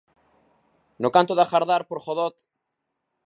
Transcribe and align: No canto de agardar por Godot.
No 1.03 1.09
canto 1.15 1.33
de 1.35 1.43
agardar 1.43 1.81
por 1.85 1.99
Godot. 2.05 2.35